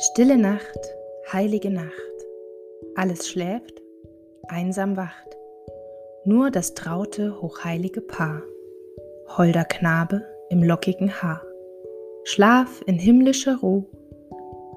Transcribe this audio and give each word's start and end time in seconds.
Stille 0.00 0.38
Nacht, 0.38 0.94
heilige 1.32 1.70
Nacht. 1.70 1.90
Alles 2.94 3.26
schläft, 3.26 3.82
einsam 4.46 4.96
wacht. 4.96 5.36
Nur 6.24 6.52
das 6.52 6.74
traute, 6.74 7.42
hochheilige 7.42 8.00
Paar. 8.00 8.42
Holder 9.36 9.64
Knabe 9.64 10.22
im 10.50 10.62
lockigen 10.62 11.10
Haar. 11.20 11.42
Schlaf 12.22 12.80
in 12.86 12.94
himmlischer 12.94 13.56
Ruhe, 13.56 13.86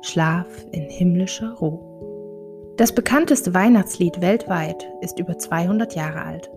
Schlaf 0.02 0.48
in 0.72 0.90
himmlischer 0.90 1.54
Ruhe. 1.54 2.74
Das 2.78 2.92
bekannteste 2.92 3.54
Weihnachtslied 3.54 4.22
weltweit 4.22 4.90
ist 5.02 5.20
über 5.20 5.38
200 5.38 5.94
Jahre 5.94 6.24
alt. 6.24 6.50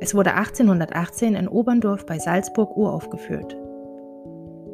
Es 0.00 0.14
wurde 0.14 0.32
1818 0.32 1.34
in 1.34 1.48
Oberndorf 1.48 2.06
bei 2.06 2.18
Salzburg 2.18 2.74
uraufgeführt. 2.78 3.54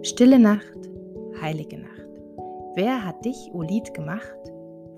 Stille 0.02 0.38
Nacht, 0.38 0.78
heilige 1.40 1.78
Nacht. 1.78 2.05
Wer 2.76 3.06
hat 3.06 3.24
dich, 3.24 3.52
O 3.54 3.62
Lied, 3.62 3.94
gemacht? 3.94 4.36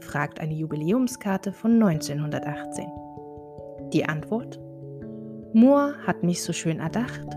fragt 0.01 0.41
eine 0.41 0.53
Jubiläumskarte 0.53 1.53
von 1.53 1.81
1918. 1.81 2.87
Die 3.93 4.05
Antwort? 4.05 4.59
Mohr 5.53 5.95
hat 6.05 6.25
mich 6.25 6.43
so 6.43 6.53
schön 6.53 6.81
erdacht, 6.81 7.29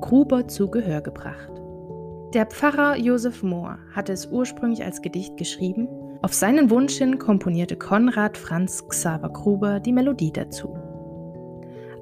Gruber 0.00 0.48
zu 0.48 0.68
Gehör 0.68 1.00
gebracht. 1.00 1.52
Der 2.34 2.46
Pfarrer 2.46 2.96
Josef 2.96 3.44
Mohr 3.44 3.78
hatte 3.92 4.12
es 4.12 4.26
ursprünglich 4.26 4.82
als 4.84 5.00
Gedicht 5.00 5.36
geschrieben. 5.36 5.86
Auf 6.22 6.34
seinen 6.34 6.70
Wunsch 6.70 6.98
hin 6.98 7.20
komponierte 7.20 7.76
Konrad 7.76 8.36
Franz 8.36 8.84
Xaver 8.88 9.28
Gruber 9.28 9.78
die 9.78 9.92
Melodie 9.92 10.32
dazu. 10.32 10.76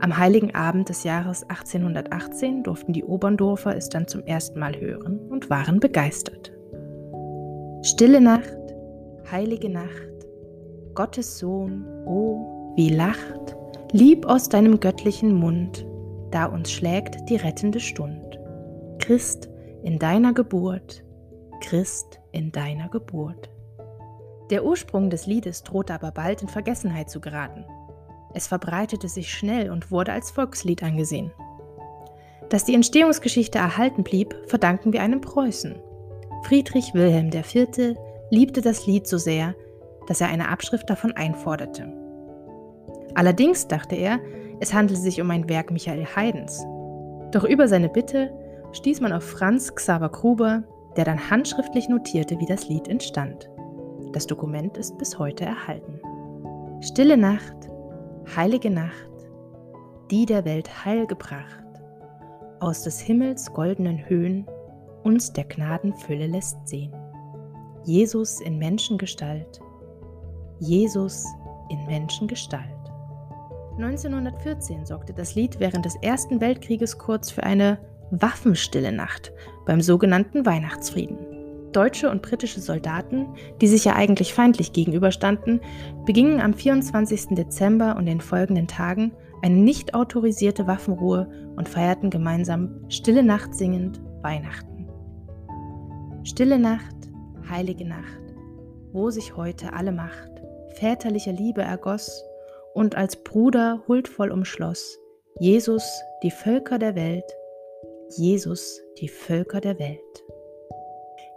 Am 0.01 0.17
heiligen 0.17 0.55
Abend 0.55 0.89
des 0.89 1.05
Jahres 1.05 1.43
1818 1.43 2.62
durften 2.62 2.95
die 2.95 3.05
Oberndorfer 3.05 3.77
es 3.77 3.91
dann 3.91 4.09
zum 4.09 4.25
ersten 4.25 4.59
Mal 4.59 4.81
hören 4.81 5.19
und 5.29 5.51
waren 5.51 5.79
begeistert. 5.79 6.52
Stille 7.84 8.20
Nacht, 8.20 8.56
heilige 9.28 9.69
Nacht, 9.69 9.91
Gottes 10.94 11.41
Sohn, 11.41 11.84
oh, 12.06 12.72
wie 12.77 12.91
lacht, 12.91 13.56
lieb 13.91 14.25
aus 14.25 14.48
deinem 14.48 14.78
göttlichen 14.78 15.34
Mund, 15.34 15.84
da 16.30 16.44
uns 16.44 16.70
schlägt 16.70 17.28
die 17.28 17.34
rettende 17.34 17.80
Stund. 17.80 18.38
Christ 19.00 19.50
in 19.83 19.98
deiner 19.98 20.33
Geburt, 20.33 21.03
Christ 21.60 22.20
in 22.30 22.53
deiner 22.53 22.88
Geburt. 22.88 23.50
Der 24.50 24.64
Ursprung 24.64 25.10
des 25.10 25.27
Liedes 25.27 25.64
drohte 25.64 25.92
aber 25.92 26.12
bald 26.12 26.41
in 26.41 26.48
Vergessenheit 26.48 27.10
zu 27.10 27.20
geraten. 27.20 27.64
Es 28.32 28.47
verbreitete 28.47 29.09
sich 29.09 29.34
schnell 29.34 29.72
und 29.72 29.91
wurde 29.91 30.12
als 30.12 30.31
Volkslied 30.31 30.84
angesehen. 30.84 31.32
Dass 32.48 32.65
die 32.65 32.76
Entstehungsgeschichte 32.76 33.59
erhalten 33.59 34.04
blieb, 34.04 34.37
verdanken 34.47 34.92
wir 34.92 35.03
einem 35.03 35.21
Preußen, 35.21 35.75
Friedrich 36.42 36.92
Wilhelm 36.92 37.30
IV. 37.32 37.97
liebte 38.30 38.60
das 38.60 38.86
Lied 38.86 39.06
so 39.06 39.16
sehr, 39.16 39.54
dass 40.08 40.20
er 40.20 40.28
eine 40.28 40.48
Abschrift 40.48 40.91
davon 40.91 41.12
einforderte. 41.12 41.92
Allerdings 43.14 43.69
dachte 43.69 43.94
er, 43.94 44.19
es 44.60 44.75
handele 44.75 44.98
sich 44.98 45.20
um 45.20 45.30
ein 45.30 45.48
Werk 45.48 45.70
Michael 45.70 46.04
Haydns. 46.04 46.64
Doch 47.30 47.44
über 47.44 47.69
seine 47.69 47.88
Bitte 47.88 48.32
stieß 48.72 49.00
man 49.00 49.12
auf 49.12 49.22
Franz 49.22 49.75
Xaver 49.75 50.08
Gruber, 50.08 50.64
der 50.97 51.04
dann 51.04 51.30
handschriftlich 51.30 51.88
notierte, 51.88 52.38
wie 52.41 52.47
das 52.47 52.69
Lied 52.69 52.88
entstand. 52.88 53.48
Das 54.12 54.26
Dokument 54.26 54.76
ist 54.76 54.98
bis 54.98 55.19
heute 55.19 55.44
erhalten. 55.44 56.00
Stille 56.80 57.16
Nacht, 57.16 57.56
heilige 58.36 58.70
Nacht, 58.70 59.10
die 60.10 60.26
der 60.26 60.44
Welt 60.44 60.84
Heil 60.84 61.06
gebracht, 61.06 61.64
aus 62.60 62.82
des 62.82 63.00
Himmels 63.00 63.53
goldenen 63.53 64.09
Höhen 64.09 64.47
uns 65.03 65.33
der 65.33 65.45
Gnadenfülle 65.45 66.27
lässt 66.27 66.69
sehen. 66.69 66.93
Jesus 67.85 68.41
in 68.41 68.59
Menschengestalt. 68.59 69.61
Jesus 70.61 71.27
in 71.71 71.85
Menschengestalt. 71.87 72.67
1914 73.79 74.87
sorgte 74.87 75.13
das 75.13 75.35
Lied 75.35 75.59
während 75.59 75.85
des 75.85 75.97
Ersten 75.97 76.41
Weltkrieges 76.41 76.99
kurz 76.99 77.31
für 77.31 77.43
eine 77.43 77.79
waffenstille 78.11 78.93
Nacht 78.93 79.33
beim 79.67 79.81
sogenannten 79.81 80.45
Weihnachtsfrieden. 80.45 81.19
Deutsche 81.73 82.11
und 82.11 82.21
britische 82.21 82.61
Soldaten, 82.61 83.27
die 83.61 83.67
sich 83.67 83.84
ja 83.84 83.97
eigentlich 83.97 84.34
feindlich 84.34 84.73
gegenüberstanden, 84.73 85.61
begingen 86.05 86.41
am 86.41 86.53
24. 86.53 87.29
Dezember 87.31 87.97
und 87.97 88.07
den 88.07 88.21
folgenden 88.21 88.69
Tagen 88.69 89.13
eine 89.43 89.57
nicht 89.57 89.95
autorisierte 89.95 90.67
Waffenruhe 90.67 91.29
und 91.57 91.69
feierten 91.69 92.11
gemeinsam 92.11 92.84
Stille 92.89 93.23
Nacht 93.23 93.55
singend 93.55 94.01
Weihnachten. 94.23 94.72
Stille 96.25 96.59
Nacht, 96.59 96.97
heilige 97.49 97.84
Nacht, 97.84 98.22
wo 98.93 99.10
sich 99.10 99.37
heute 99.37 99.72
alle 99.72 99.93
Macht 99.93 100.33
väterlicher 100.72 101.33
Liebe 101.33 101.62
ergoss 101.62 102.25
und 102.75 102.97
als 102.97 103.16
Bruder 103.22 103.83
huldvoll 103.88 104.31
umschloss, 104.31 104.99
Jesus 105.38 105.84
die 106.22 106.31
Völker 106.31 106.78
der 106.78 106.94
Welt, 106.94 107.25
Jesus 108.16 108.81
die 108.99 109.09
Völker 109.09 109.60
der 109.60 109.78
Welt. 109.78 110.25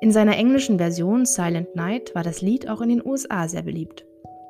In 0.02 0.12
seiner 0.12 0.38
englischen 0.38 0.78
Version 0.78 1.26
Silent 1.26 1.76
Night 1.76 2.14
war 2.14 2.24
das 2.24 2.42
Lied 2.42 2.70
auch 2.70 2.82
in 2.82 2.90
den 2.90 3.06
USA 3.06 3.48
sehr 3.48 3.64
beliebt, 3.64 4.06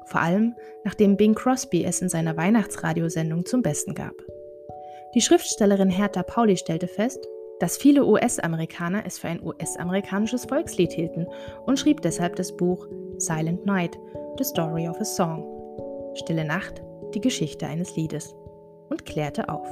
vor 0.06 0.22
allem 0.22 0.56
nachdem 0.84 1.17
Bing 1.17 1.35
Crosby 1.35 1.85
es 1.85 2.02
in 2.02 2.09
seiner 2.09 2.35
Weihnachtsradiosendung 2.35 3.46
zum 3.46 3.62
Besten 3.62 3.94
gab. 3.96 4.16
Die 5.13 5.22
Schriftstellerin 5.22 5.90
Hertha 5.90 6.23
Pauli 6.23 6.57
stellte 6.57 6.88
fest, 6.88 7.25
dass 7.59 7.77
viele 7.77 8.05
US-Amerikaner 8.05 9.05
es 9.05 9.17
für 9.17 9.27
ein 9.27 9.43
US-amerikanisches 9.43 10.45
Volkslied 10.45 10.91
hielten 10.91 11.27
und 11.66 11.79
schrieb 11.79 12.01
deshalb 12.01 12.35
das 12.35 12.55
Buch 12.55 12.88
Silent 13.17 13.66
Night, 13.66 13.97
The 14.38 14.43
Story 14.43 14.88
of 14.88 14.99
a 14.99 15.05
Song. 15.05 15.45
Stille 16.16 16.45
Nacht, 16.45 16.81
die 17.13 17.21
Geschichte 17.21 17.67
eines 17.67 17.95
Liedes 17.95 18.35
und 18.89 19.05
klärte 19.05 19.49
auf. 19.49 19.67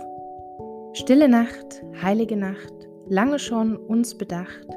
Stille 0.94 1.27
Nacht, 1.27 1.83
heilige 2.01 2.38
Nacht, 2.38 2.73
lange 3.07 3.39
schon 3.39 3.75
uns 3.75 4.17
bedacht, 4.17 4.67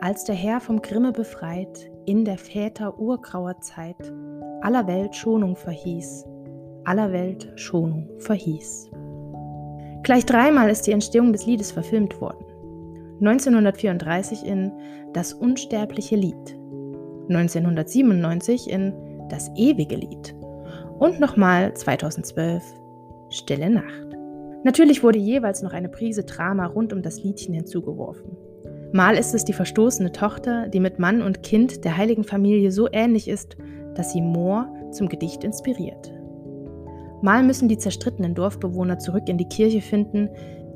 als 0.00 0.24
der 0.24 0.34
Herr 0.34 0.60
vom 0.60 0.82
Grimme 0.82 1.12
befreit, 1.12 1.90
in 2.06 2.24
der 2.24 2.38
Väter 2.38 2.98
urgrauer 2.98 3.60
Zeit, 3.60 4.12
aller 4.62 4.86
Welt 4.86 5.14
Schonung 5.14 5.56
verhieß, 5.56 6.26
aller 6.84 7.12
Welt 7.12 7.52
Schonung 7.56 8.08
verhieß. 8.18 8.90
Gleich 10.02 10.24
dreimal 10.24 10.70
ist 10.70 10.86
die 10.86 10.92
Entstehung 10.92 11.32
des 11.32 11.46
Liedes 11.46 11.72
verfilmt 11.72 12.20
worden. 12.20 12.49
1934 13.20 14.46
in 14.46 14.72
Das 15.12 15.34
unsterbliche 15.34 16.16
Lied, 16.16 16.58
1997 17.28 18.70
in 18.70 18.94
Das 19.28 19.50
ewige 19.56 19.96
Lied 19.96 20.34
und 20.98 21.20
nochmal 21.20 21.74
2012 21.74 22.62
Stille 23.28 23.70
Nacht. 23.70 24.16
Natürlich 24.64 25.02
wurde 25.02 25.18
jeweils 25.18 25.62
noch 25.62 25.72
eine 25.72 25.88
Prise 25.88 26.24
Drama 26.24 26.66
rund 26.66 26.92
um 26.92 27.02
das 27.02 27.22
Liedchen 27.22 27.54
hinzugeworfen. 27.54 28.36
Mal 28.92 29.16
ist 29.16 29.34
es 29.34 29.44
die 29.44 29.52
verstoßene 29.52 30.12
Tochter, 30.12 30.68
die 30.68 30.80
mit 30.80 30.98
Mann 30.98 31.22
und 31.22 31.42
Kind 31.42 31.84
der 31.84 31.96
heiligen 31.96 32.24
Familie 32.24 32.72
so 32.72 32.88
ähnlich 32.90 33.28
ist, 33.28 33.56
dass 33.94 34.12
sie 34.12 34.22
Moor 34.22 34.68
zum 34.90 35.08
Gedicht 35.08 35.44
inspiriert. 35.44 36.12
Mal 37.22 37.42
müssen 37.42 37.68
die 37.68 37.78
zerstrittenen 37.78 38.34
Dorfbewohner 38.34 38.98
zurück 38.98 39.28
in 39.28 39.36
die 39.36 39.48
Kirche 39.48 39.82
finden, 39.82 40.30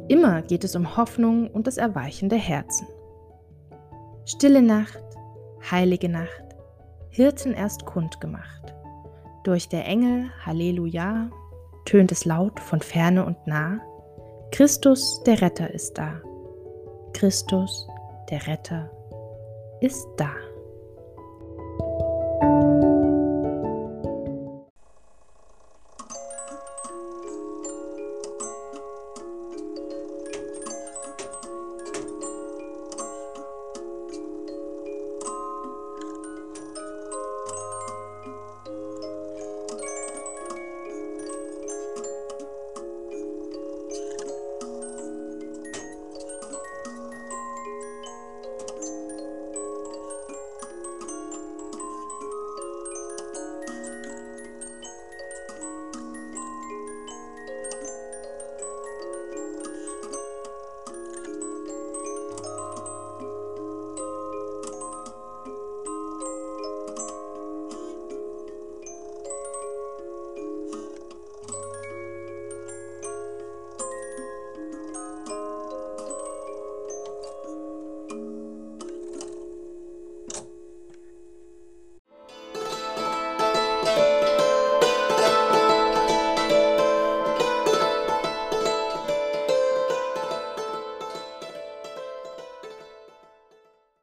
Immer 0.09 0.43
geht 0.43 0.65
es 0.65 0.77
um 0.77 0.97
Hoffnung 0.97 1.49
und 1.49 1.67
das 1.67 1.79
Erweichen 1.79 2.29
der 2.29 2.39
Herzen. 2.39 2.87
Stille 4.27 4.63
Nacht, 4.63 5.03
heilige 5.71 6.09
Nacht, 6.09 6.45
Hirten 7.11 7.55
erst 7.55 7.87
kundgemacht. 7.87 8.75
Durch 9.45 9.69
der 9.69 9.87
Engel 9.87 10.31
Halleluja 10.45 11.31
tönt 11.85 12.13
es 12.13 12.25
laut 12.25 12.61
von 12.61 12.81
ferne 12.81 13.25
und 13.25 13.47
nah. 13.47 13.79
Christus, 14.51 15.23
der 15.25 15.41
Retter, 15.41 15.73
ist 15.73 15.99
da. 15.99 16.21
Christus, 17.13 17.87
der 18.31 18.47
Retter, 18.47 18.91
ist 19.81 20.07
da. 20.17 20.31